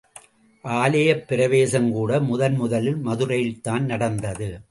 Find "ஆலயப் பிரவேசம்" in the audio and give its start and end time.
0.65-1.91